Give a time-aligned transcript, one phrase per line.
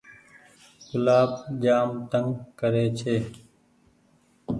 [0.89, 1.31] گلآب
[1.63, 3.15] جآم تنگ ڪري ڇي۔